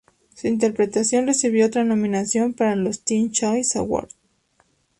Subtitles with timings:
[0.33, 4.09] Su interpretación recibió otra nominación para los Teen Choice Award.